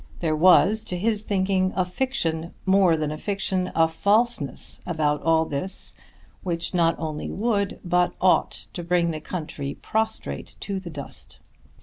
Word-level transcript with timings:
There 0.19 0.35
was 0.35 0.83
to 0.85 0.97
his 0.97 1.21
thinking 1.21 1.73
a 1.75 1.85
fiction, 1.85 2.55
more 2.65 2.97
than 2.97 3.15
fiction, 3.17 3.71
a 3.75 3.87
falseness, 3.87 4.81
about 4.83 5.21
all 5.21 5.45
this 5.45 5.93
which 6.41 6.73
not 6.73 6.95
only 6.97 7.29
would 7.29 7.79
but 7.85 8.15
ought 8.19 8.65
to 8.73 8.81
bring 8.83 9.11
the 9.11 9.21
country 9.21 9.75
prostrate 9.75 10.55
to 10.61 10.79
the 10.79 10.89
dust. 10.89 11.37